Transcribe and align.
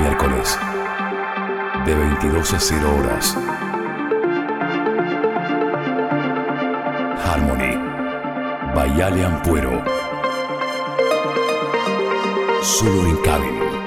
miércoles, 0.00 0.58
de 1.84 1.94
22 1.94 2.54
a 2.54 2.58
0 2.58 2.96
horas. 2.98 3.36
Harmony, 7.24 7.78
Bayale 8.74 9.24
Ampuero. 9.24 9.84
Solo 12.62 13.06
en 13.08 13.16
Cabin. 13.22 13.79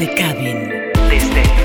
te 0.00 0.14
caben. 0.14 0.90
Desde 1.10 1.59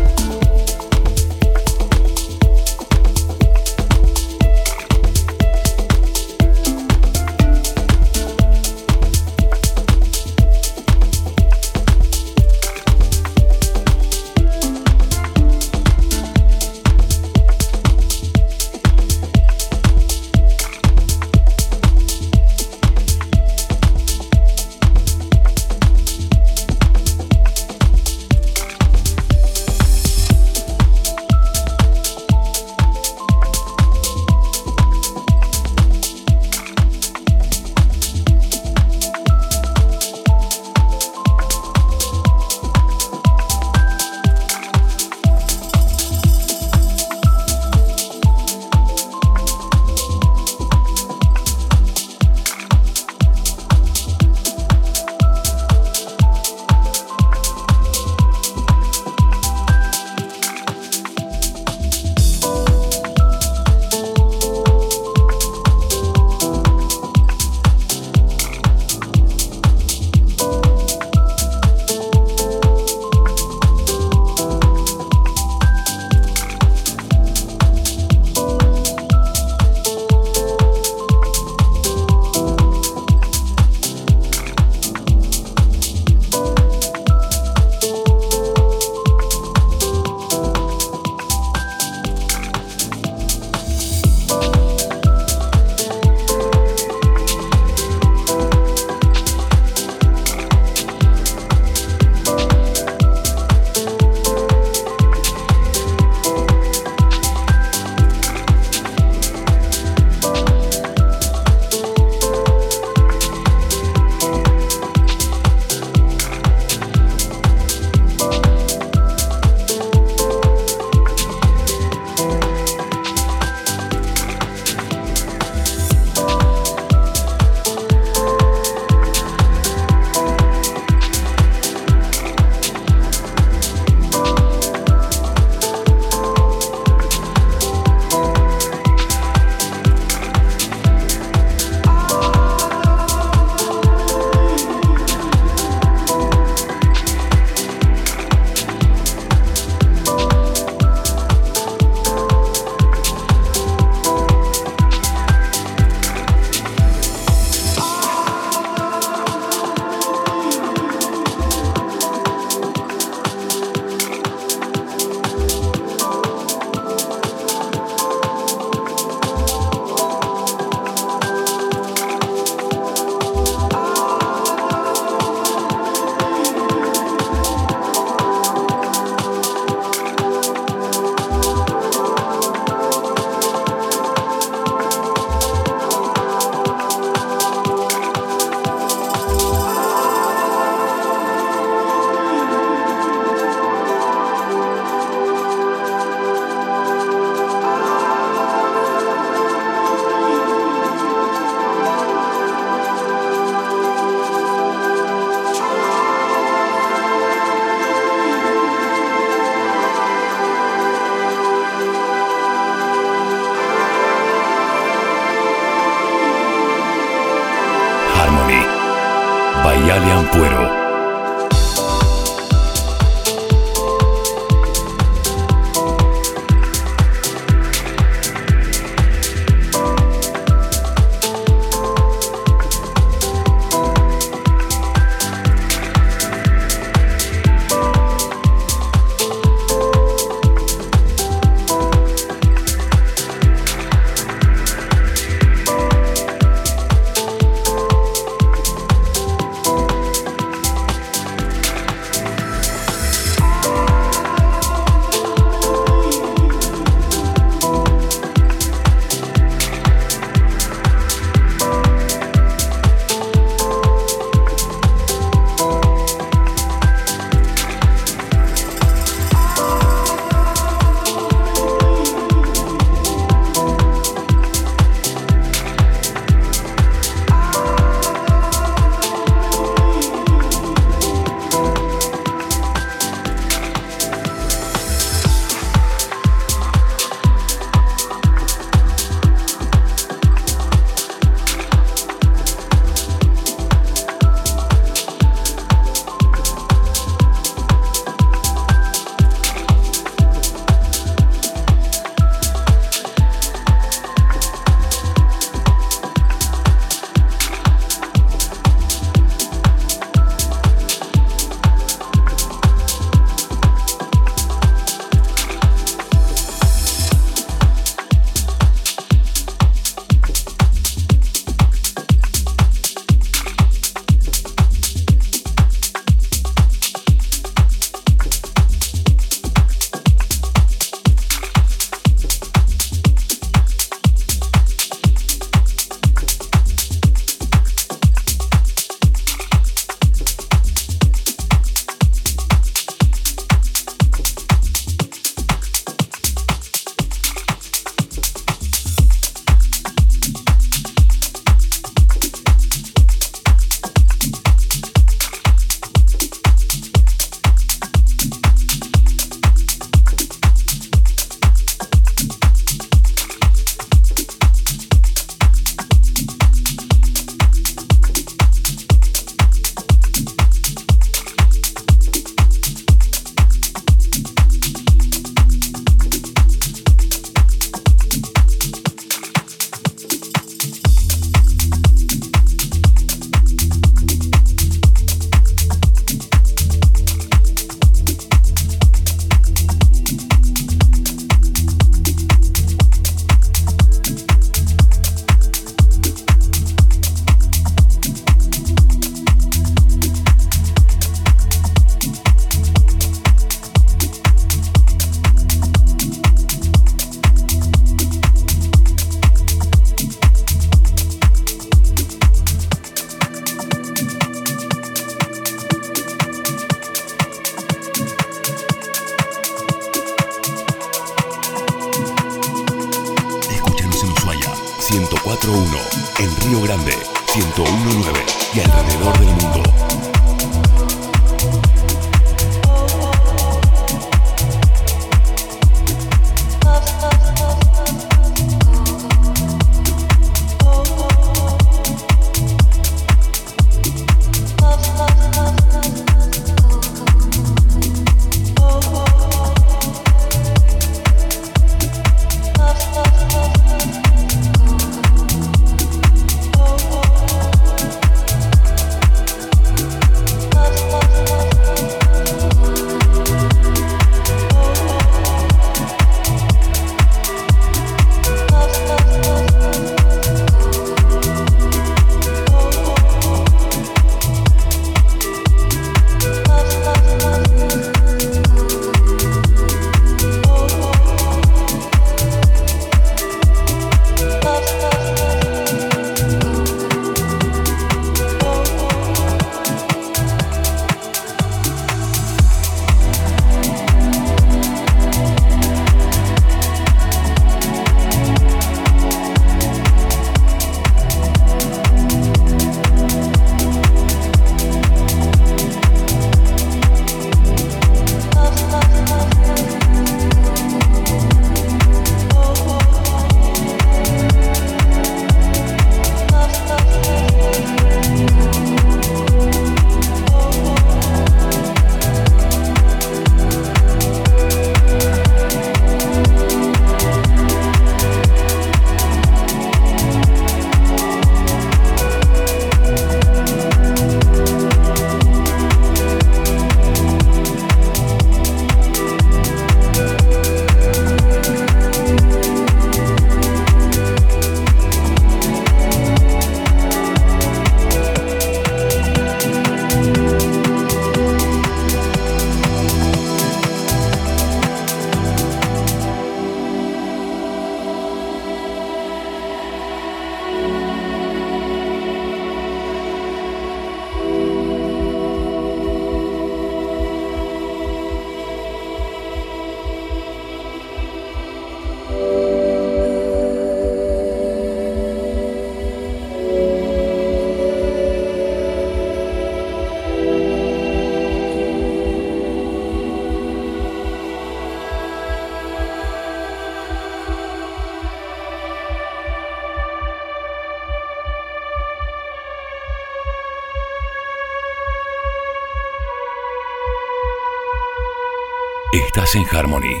Estás 598.92 599.34
en 599.34 599.44
Harmony. 599.52 600.00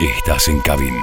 Estás 0.00 0.48
en 0.48 0.60
Cabin. 0.60 0.94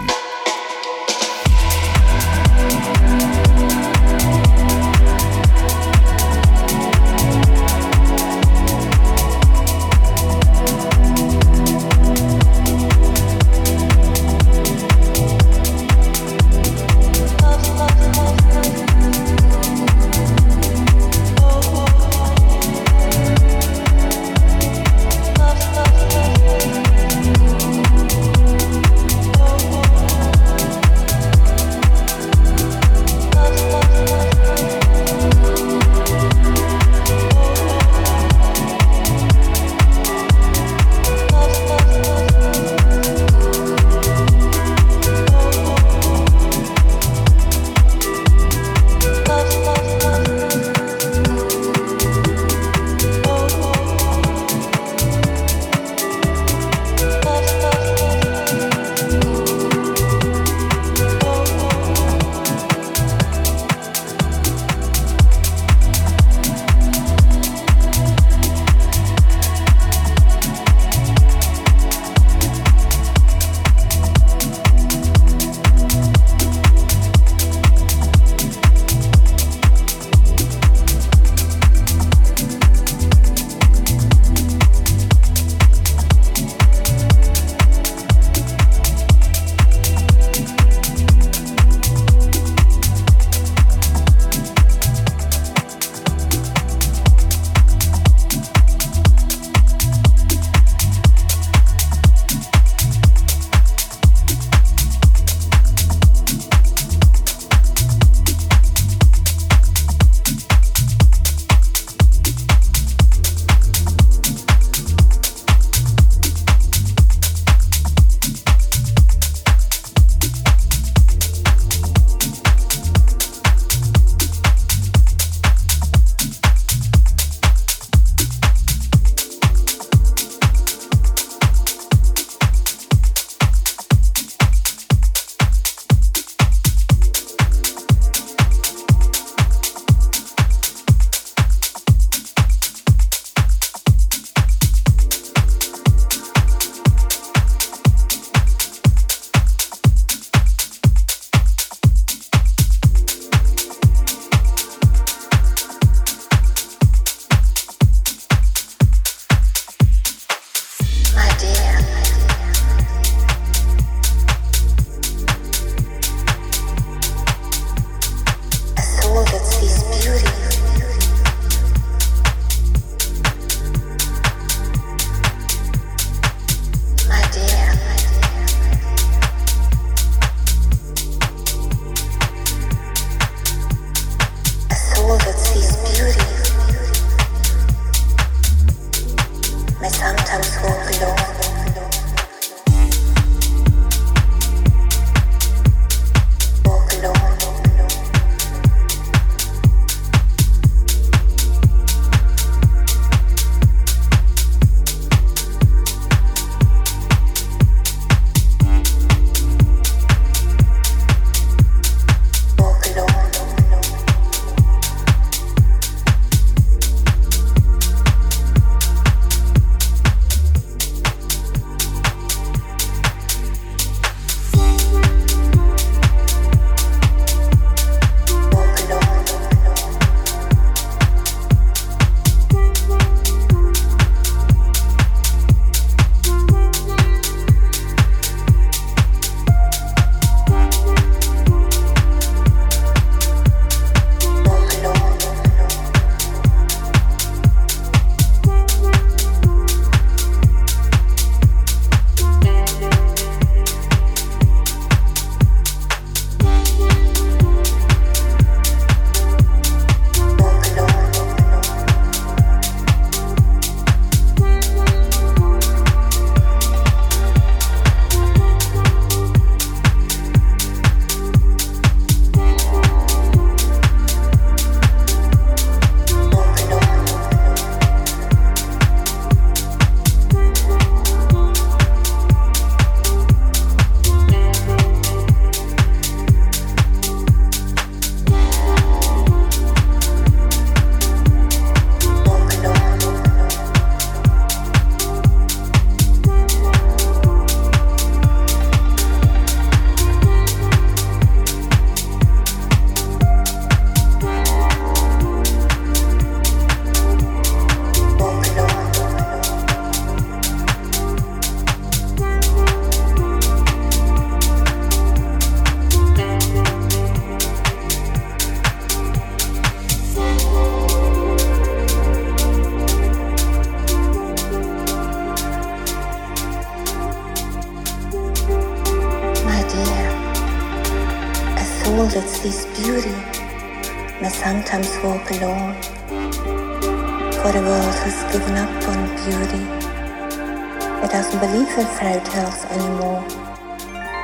Doesn't 341.12 341.40
believe 341.42 341.68
in 341.78 341.86
fairy 341.98 342.24
tales 342.24 342.64
anymore 342.72 343.22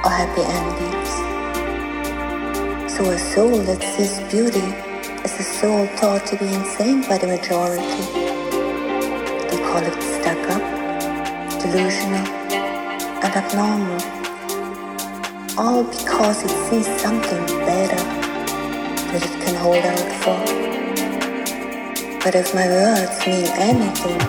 or 0.06 0.10
happy 0.10 0.44
endings. 0.58 1.12
So 2.94 3.04
a 3.12 3.20
soul 3.20 3.60
that 3.68 3.84
sees 3.84 4.20
beauty 4.32 4.68
is 5.26 5.38
a 5.38 5.44
soul 5.44 5.86
thought 5.98 6.26
to 6.28 6.38
be 6.38 6.48
insane 6.48 7.02
by 7.02 7.18
the 7.18 7.28
majority. 7.28 7.84
They 9.50 9.60
call 9.68 9.84
it 9.84 9.98
stuck 10.16 10.44
up, 10.56 10.64
delusional, 11.60 12.26
and 13.22 13.36
abnormal 13.36 14.18
all 15.58 15.84
because 15.84 16.44
it 16.44 16.52
sees 16.70 16.88
something 17.02 17.46
better 17.66 18.02
that 19.12 19.26
it 19.26 19.36
can 19.44 19.56
hold 19.56 19.84
out 19.84 20.12
for. 20.24 20.40
But 22.24 22.36
if 22.36 22.54
my 22.56 22.68
words 22.68 23.28
mean 23.28 23.48
anything, 23.58 24.20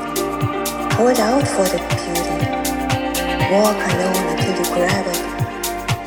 hold 0.97 1.21
out 1.21 1.47
for 1.47 1.65
the 1.65 2.08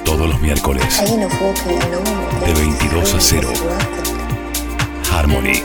Todos 0.06 0.30
los 0.30 0.40
miércoles. 0.42 0.84
De 2.46 2.54
22 2.54 3.14
a 3.16 3.20
0. 3.20 3.50
Harmony. 5.12 5.64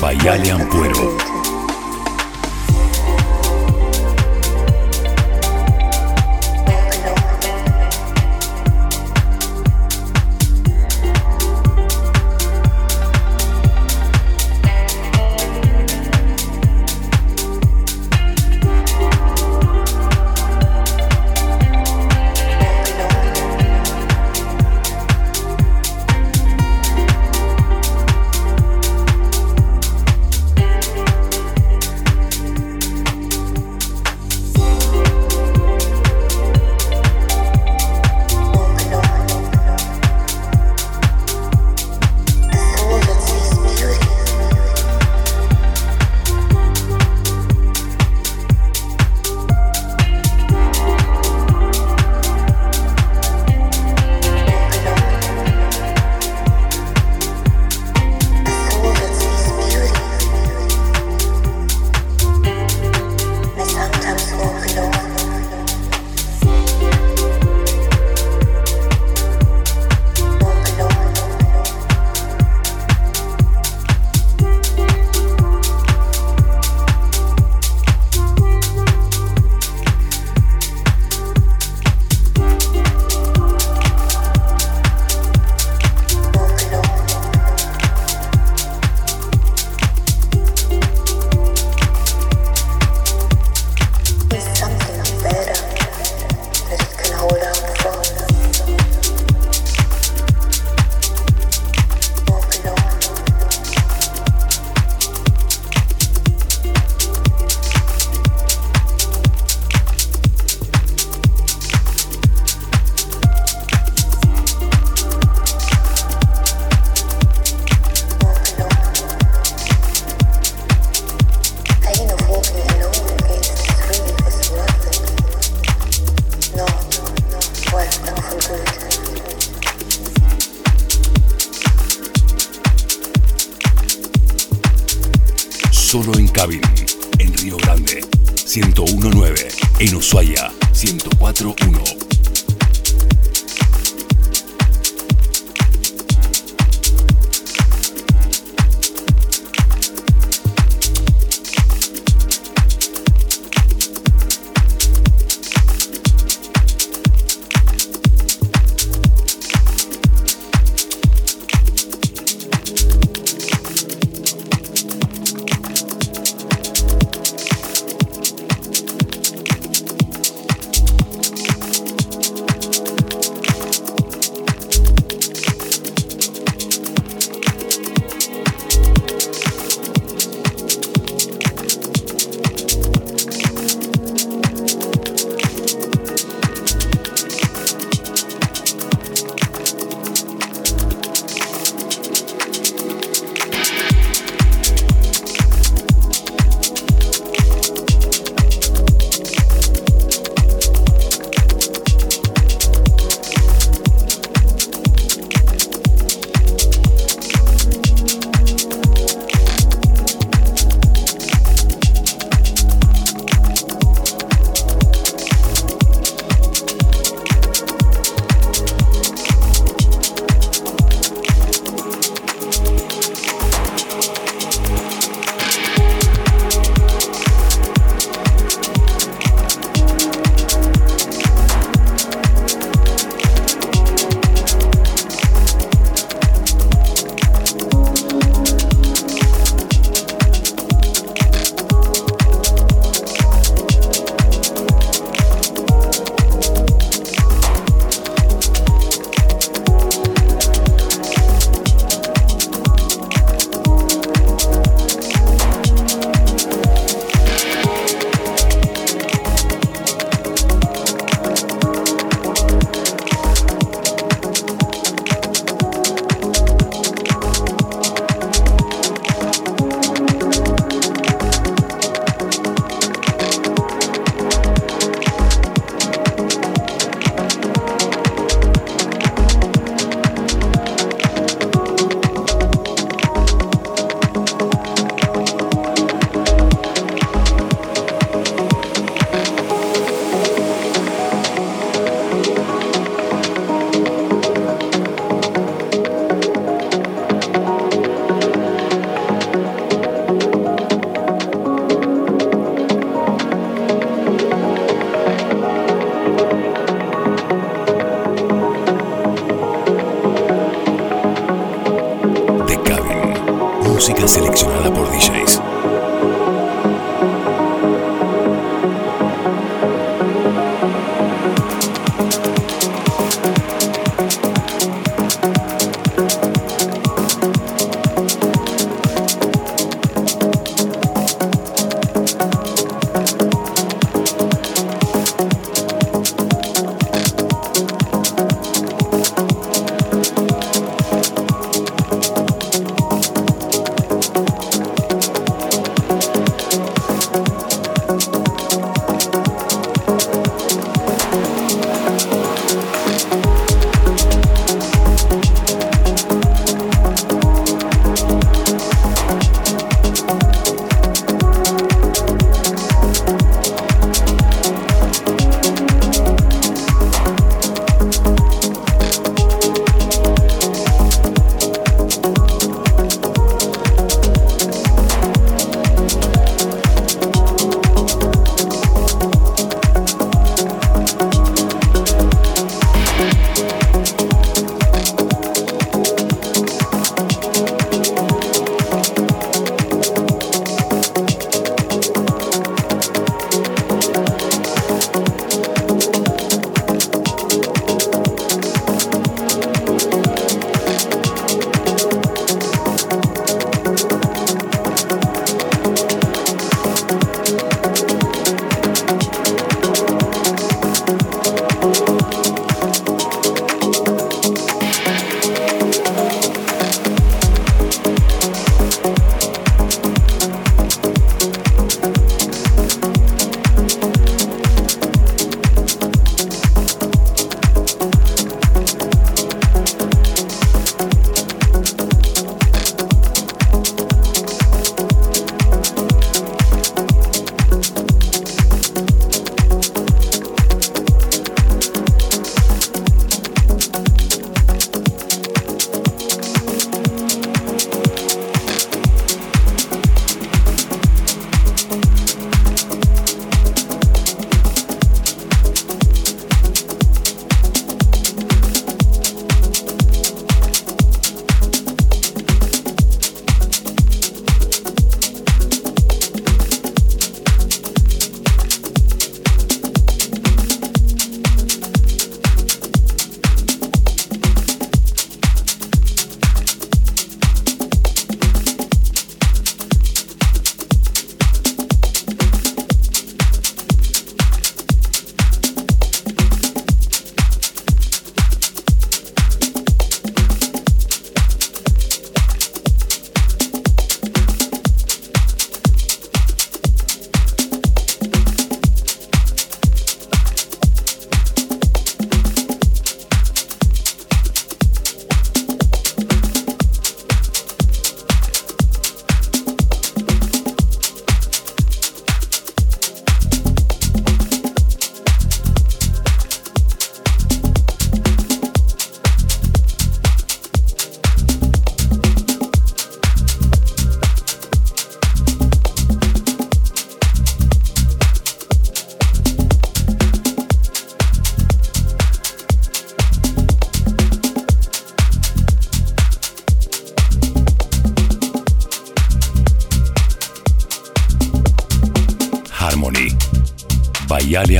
Bayale 0.00 0.50
Ampuero. 0.50 1.31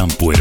By 0.08 0.31